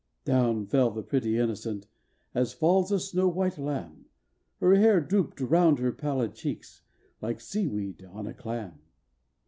[0.25, 1.85] Down fell that pretty innocent,
[2.33, 4.05] as falls a snow white lamb,
[4.59, 6.81] Her hair drooped round her pallid cheeks,
[7.21, 8.79] like sea weed on a clam.